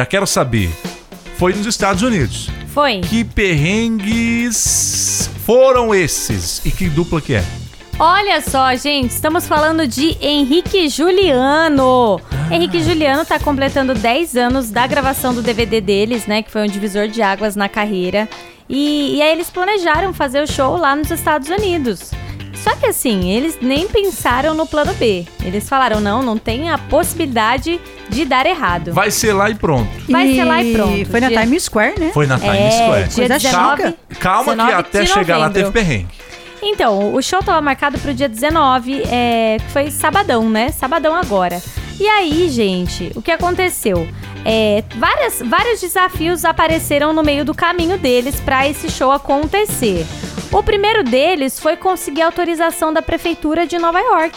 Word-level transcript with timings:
Já 0.00 0.06
quero 0.06 0.26
saber. 0.26 0.70
Foi 1.36 1.52
nos 1.52 1.66
Estados 1.66 2.02
Unidos. 2.02 2.48
Foi. 2.68 3.02
Que 3.02 3.22
perrengues 3.22 5.28
foram 5.44 5.94
esses? 5.94 6.64
E 6.64 6.70
que 6.70 6.88
dupla 6.88 7.20
que 7.20 7.34
é? 7.34 7.44
Olha 7.98 8.40
só, 8.40 8.74
gente, 8.76 9.10
estamos 9.10 9.46
falando 9.46 9.86
de 9.86 10.16
Henrique 10.18 10.88
Juliano. 10.88 12.18
Ah. 12.32 12.54
Henrique 12.54 12.82
Juliano 12.82 13.26
tá 13.26 13.38
completando 13.38 13.92
10 13.92 14.36
anos 14.36 14.70
da 14.70 14.86
gravação 14.86 15.34
do 15.34 15.42
DVD 15.42 15.82
deles, 15.82 16.26
né? 16.26 16.42
Que 16.42 16.50
foi 16.50 16.62
um 16.62 16.66
divisor 16.66 17.06
de 17.06 17.20
águas 17.20 17.54
na 17.54 17.68
carreira. 17.68 18.26
E, 18.70 19.16
e 19.16 19.20
aí 19.20 19.32
eles 19.32 19.50
planejaram 19.50 20.14
fazer 20.14 20.42
o 20.42 20.50
show 20.50 20.78
lá 20.78 20.96
nos 20.96 21.10
Estados 21.10 21.50
Unidos. 21.50 22.10
Só 22.62 22.74
que 22.76 22.86
assim, 22.86 23.30
eles 23.30 23.58
nem 23.60 23.88
pensaram 23.88 24.52
no 24.54 24.66
plano 24.66 24.92
B. 24.94 25.24
Eles 25.42 25.68
falaram, 25.68 26.00
não, 26.00 26.22
não 26.22 26.36
tem 26.36 26.70
a 26.70 26.76
possibilidade 26.78 27.80
de 28.08 28.24
dar 28.24 28.44
errado. 28.46 28.92
Vai 28.92 29.10
ser 29.10 29.32
lá 29.32 29.48
e 29.48 29.54
pronto. 29.54 29.88
Vai 30.08 30.34
ser 30.34 30.44
lá 30.44 30.62
e 30.62 30.72
pronto. 30.74 31.06
Foi 31.10 31.20
na 31.20 31.28
Dia- 31.28 31.40
Time 31.42 31.60
Square, 31.60 31.98
né? 32.00 32.10
Foi 32.12 32.26
na 32.26 32.38
Times 32.38 32.54
É, 32.56 32.70
Square. 32.70 33.08
dia 33.08 33.28
Coisa 33.28 33.38
19, 33.38 33.82
chique. 33.82 33.96
Calma 34.20 34.44
que 34.44 34.50
19 34.58 34.72
até 34.74 35.00
de 35.02 35.06
chegar 35.10 35.36
lá 35.38 35.50
teve 35.50 35.70
perrengue. 35.70 36.08
Então, 36.62 37.14
o 37.14 37.22
show 37.22 37.42
tava 37.42 37.60
marcado 37.62 37.98
pro 37.98 38.12
dia 38.12 38.28
19, 38.28 39.02
é, 39.10 39.56
que 39.58 39.70
foi 39.72 39.90
sabadão, 39.90 40.48
né? 40.50 40.70
Sabadão 40.70 41.14
agora. 41.14 41.60
E 41.98 42.06
aí, 42.06 42.48
gente, 42.50 43.10
o 43.14 43.22
que 43.22 43.30
aconteceu? 43.30 44.06
É, 44.44 44.82
várias, 44.96 45.40
vários 45.42 45.80
desafios 45.80 46.44
apareceram 46.44 47.12
no 47.14 47.22
meio 47.22 47.44
do 47.44 47.54
caminho 47.54 47.96
deles 47.98 48.38
para 48.40 48.68
esse 48.68 48.90
show 48.90 49.10
acontecer. 49.10 50.06
O 50.52 50.62
primeiro 50.64 51.04
deles 51.04 51.60
foi 51.60 51.76
conseguir 51.76 52.22
autorização 52.22 52.92
da 52.92 53.00
prefeitura 53.00 53.66
de 53.66 53.78
Nova 53.78 54.00
York. 54.00 54.36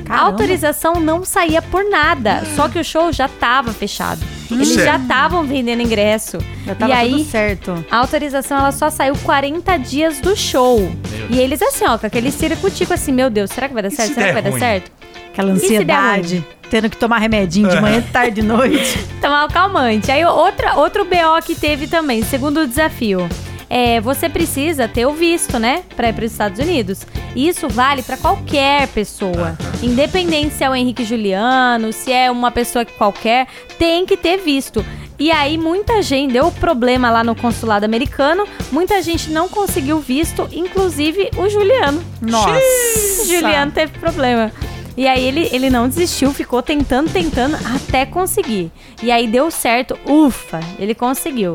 A 0.00 0.02
Caramba. 0.04 0.26
autorização 0.30 0.94
não 0.94 1.24
saía 1.24 1.62
por 1.62 1.88
nada, 1.88 2.42
só 2.54 2.68
que 2.68 2.78
o 2.78 2.84
show 2.84 3.10
já 3.12 3.28
tava 3.28 3.72
fechado. 3.72 4.20
Eles 4.50 4.68
Certo. 4.68 4.84
já 4.84 4.96
estavam 4.96 5.44
vendendo 5.44 5.82
ingresso. 5.82 6.38
Já 6.66 6.74
tava 6.74 6.90
e 6.90 6.94
aí, 6.94 7.10
tudo 7.12 7.24
certo. 7.24 7.84
a 7.90 7.96
autorização 7.98 8.58
ela 8.58 8.72
só 8.72 8.90
saiu 8.90 9.14
40 9.22 9.76
dias 9.78 10.20
do 10.20 10.36
show. 10.36 10.90
e 11.30 11.38
eles 11.38 11.60
assim, 11.62 11.84
ó, 11.86 11.96
com 11.98 12.06
aquele 12.06 12.30
ciricutico 12.30 12.92
assim, 12.92 13.12
meu 13.12 13.28
Deus, 13.30 13.50
será 13.50 13.68
que 13.68 13.74
vai 13.74 13.82
dar 13.82 13.90
certo? 13.90 14.08
se 14.08 14.14
Será 14.14 14.26
que 14.28 14.32
vai 14.34 14.42
ruim? 14.42 14.52
dar 14.52 14.58
certo? 14.58 14.92
Aquela 15.32 15.52
ansiedade. 15.52 16.44
Tendo 16.70 16.90
que 16.90 16.96
tomar 16.98 17.18
remedinho 17.18 17.68
de 17.70 17.80
manhã, 17.80 18.00
de 18.00 18.08
tarde 18.12 18.40
e 18.40 18.42
noite. 18.42 18.98
Tomar 19.22 19.46
o 19.46 19.52
calmante. 19.52 20.10
Aí 20.10 20.22
outra, 20.26 20.74
outro 20.76 21.04
BO 21.06 21.42
que 21.44 21.54
teve 21.54 21.86
também, 21.86 22.22
segundo 22.22 22.66
desafio. 22.66 23.26
É, 23.70 24.00
você 24.00 24.28
precisa 24.28 24.88
ter 24.88 25.06
o 25.06 25.12
visto, 25.12 25.58
né? 25.58 25.82
Pra 25.94 26.08
ir 26.08 26.12
para 26.12 26.24
os 26.24 26.32
Estados 26.32 26.58
Unidos. 26.58 27.06
E 27.34 27.48
Isso 27.48 27.68
vale 27.68 28.02
pra 28.02 28.16
qualquer 28.16 28.88
pessoa. 28.88 29.56
Independente 29.82 30.54
se 30.54 30.64
é 30.64 30.70
o 30.70 30.74
Henrique 30.74 31.04
Juliano, 31.04 31.92
se 31.92 32.12
é 32.12 32.30
uma 32.30 32.50
pessoa 32.50 32.84
que 32.84 32.92
qualquer, 32.94 33.46
tem 33.78 34.06
que 34.06 34.16
ter 34.16 34.38
visto. 34.38 34.84
E 35.18 35.32
aí 35.32 35.58
muita 35.58 36.00
gente 36.00 36.32
deu 36.32 36.50
problema 36.52 37.10
lá 37.10 37.24
no 37.24 37.34
consulado 37.34 37.84
americano, 37.84 38.46
muita 38.70 39.02
gente 39.02 39.30
não 39.30 39.48
conseguiu 39.48 39.98
visto, 39.98 40.48
inclusive 40.52 41.30
o 41.36 41.48
Juliano. 41.48 42.02
Nossa. 42.20 43.22
O 43.22 43.26
Juliano 43.26 43.72
teve 43.72 43.98
problema. 43.98 44.52
E 44.96 45.06
aí 45.06 45.24
ele, 45.24 45.48
ele 45.52 45.70
não 45.70 45.88
desistiu, 45.88 46.32
ficou 46.32 46.60
tentando, 46.60 47.08
tentando 47.08 47.56
até 47.74 48.04
conseguir. 48.04 48.70
E 49.00 49.12
aí 49.12 49.28
deu 49.28 49.48
certo, 49.48 49.96
ufa, 50.04 50.58
ele 50.76 50.92
conseguiu. 50.92 51.54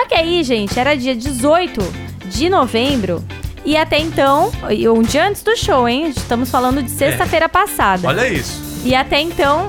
Só 0.00 0.06
que 0.06 0.14
aí, 0.14 0.42
gente, 0.42 0.80
era 0.80 0.96
dia 0.96 1.14
18 1.14 1.78
de 2.24 2.48
novembro. 2.48 3.22
E 3.66 3.76
até 3.76 3.98
então, 3.98 4.50
um 4.96 5.02
dia 5.02 5.28
antes 5.28 5.42
do 5.42 5.54
show, 5.54 5.86
hein? 5.86 6.08
Estamos 6.08 6.50
falando 6.50 6.82
de 6.82 6.90
sexta-feira 6.90 7.50
passada. 7.50 8.08
Olha 8.08 8.26
isso. 8.26 8.80
E 8.82 8.94
até 8.94 9.20
então, 9.20 9.68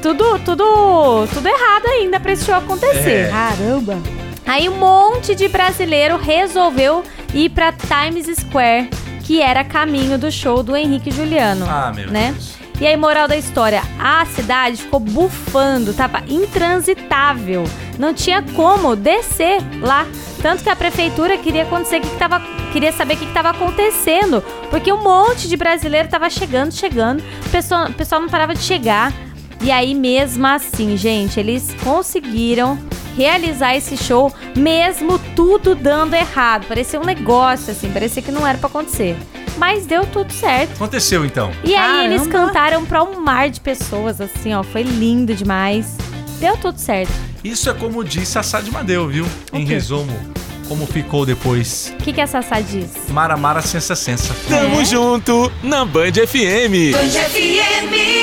tudo, 0.00 0.38
tudo, 0.38 1.26
tudo 1.34 1.46
errado 1.46 1.86
ainda 1.86 2.18
pra 2.18 2.32
esse 2.32 2.46
show 2.46 2.54
acontecer. 2.54 3.26
É. 3.26 3.28
Caramba. 3.28 3.98
Aí 4.46 4.70
um 4.70 4.78
monte 4.78 5.34
de 5.34 5.48
brasileiro 5.48 6.16
resolveu 6.16 7.04
ir 7.34 7.50
pra 7.50 7.70
Times 7.70 8.38
Square, 8.38 8.88
que 9.22 9.42
era 9.42 9.62
caminho 9.62 10.16
do 10.16 10.32
show 10.32 10.62
do 10.62 10.74
Henrique 10.74 11.10
Juliano. 11.10 11.66
Ah, 11.68 11.92
meu 11.94 12.10
né? 12.10 12.32
Deus. 12.32 12.56
E 12.80 12.86
aí, 12.86 12.96
moral 12.96 13.28
da 13.28 13.36
história, 13.36 13.82
a 13.98 14.24
cidade 14.24 14.76
ficou 14.76 15.00
bufando, 15.00 15.92
tava 15.92 16.22
intransitável. 16.28 17.64
Não 17.98 18.14
tinha 18.14 18.42
como 18.54 18.94
descer 18.94 19.60
lá. 19.80 20.06
Tanto 20.40 20.62
que 20.62 20.70
a 20.70 20.76
prefeitura 20.76 21.36
queria 21.36 21.64
acontecer 21.64 22.00
que 22.00 22.08
que 22.08 22.16
tava, 22.16 22.40
queria 22.72 22.92
saber 22.92 23.14
o 23.14 23.16
que 23.16 23.24
estava 23.24 23.50
acontecendo. 23.50 24.42
Porque 24.70 24.92
um 24.92 25.02
monte 25.02 25.48
de 25.48 25.56
brasileiro 25.56 26.08
tava 26.08 26.30
chegando, 26.30 26.72
chegando. 26.72 27.22
O 27.46 27.48
pessoal, 27.50 27.88
o 27.88 27.92
pessoal 27.92 28.20
não 28.20 28.28
parava 28.28 28.54
de 28.54 28.62
chegar. 28.62 29.12
E 29.60 29.72
aí, 29.72 29.94
mesmo 29.94 30.46
assim, 30.46 30.96
gente, 30.96 31.40
eles 31.40 31.74
conseguiram 31.82 32.78
realizar 33.16 33.74
esse 33.74 33.96
show, 33.96 34.32
mesmo 34.56 35.18
tudo 35.34 35.74
dando 35.74 36.14
errado. 36.14 36.66
Parecia 36.68 37.00
um 37.00 37.04
negócio, 37.04 37.72
assim, 37.72 37.90
parecia 37.90 38.22
que 38.22 38.30
não 38.30 38.46
era 38.46 38.56
pra 38.56 38.68
acontecer. 38.68 39.16
Mas 39.56 39.84
deu 39.86 40.06
tudo 40.06 40.32
certo. 40.32 40.74
Aconteceu 40.74 41.24
então. 41.24 41.50
E 41.64 41.74
aí 41.74 42.06
eles 42.06 42.28
cantaram 42.28 42.84
pra 42.86 43.02
um 43.02 43.20
mar 43.20 43.50
de 43.50 43.60
pessoas, 43.60 44.20
assim, 44.20 44.54
ó. 44.54 44.62
Foi 44.62 44.82
lindo 44.82 45.34
demais. 45.34 45.96
Deu 46.38 46.56
tudo 46.56 46.78
certo. 46.78 47.27
Isso 47.44 47.70
é 47.70 47.74
como 47.74 48.02
disse 48.04 48.38
a 48.38 48.42
Sá 48.42 48.60
de 48.60 48.70
Madeu, 48.70 49.06
viu? 49.08 49.26
Em 49.52 49.64
quê? 49.64 49.74
resumo, 49.74 50.12
como 50.68 50.86
ficou 50.86 51.24
depois. 51.24 51.94
O 51.98 52.02
que, 52.02 52.12
que 52.12 52.20
a 52.20 52.26
Sassá 52.26 52.60
diz? 52.60 52.90
Mara 53.10 53.36
Mara 53.36 53.62
Sensa 53.62 53.94
Sensa. 53.94 54.34
Tamo 54.48 54.80
É. 54.80 54.84
junto 54.84 55.50
na 55.62 55.84
Band 55.84 56.12
FM. 56.26 56.92
Band 56.92 57.08
FM. 57.30 58.17